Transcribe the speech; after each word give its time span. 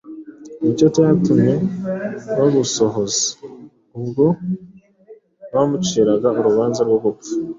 nicyo 0.61 0.87
cyatumye 0.95 1.53
babusohoza, 2.37 3.23
ubwo 3.99 4.25
bamuciraga 5.53 6.29
urubanza 6.39 6.79
rwo 6.87 6.97
gupfa.” 7.05 7.31